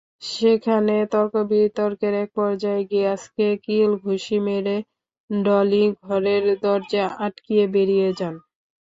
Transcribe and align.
সেখানে 0.29 0.95
তর্ক-বিতর্কের 1.11 2.13
একপর্যায়ে 2.23 2.83
গিয়াসকে 2.91 3.47
কিল-ঘুষি 3.65 4.37
মেরে 4.45 4.75
ডলি 5.29 5.83
ঘরের 6.01 6.43
দরজা 6.63 7.05
আটকিয়ে 7.25 7.65
বেরিয়ে 7.73 8.09
যান। 8.17 8.35